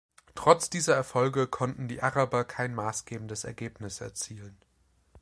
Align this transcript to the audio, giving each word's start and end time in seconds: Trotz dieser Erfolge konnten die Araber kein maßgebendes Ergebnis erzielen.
Trotz 0.33 0.71
dieser 0.71 0.95
Erfolge 0.95 1.45
konnten 1.47 1.87
die 1.87 2.01
Araber 2.01 2.43
kein 2.43 2.73
maßgebendes 2.73 3.43
Ergebnis 3.43 4.01
erzielen. 4.01 4.57